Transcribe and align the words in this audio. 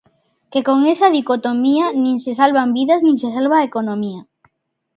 Que 0.51 0.59
con 0.67 0.79
esa 0.93 1.07
dicotomía 1.17 1.85
nin 2.03 2.15
se 2.23 2.31
salvan 2.39 2.69
vidas 2.77 3.01
nin 3.05 3.17
se 3.23 3.29
salva 3.35 3.55
a 3.59 3.67
economía. 3.69 4.21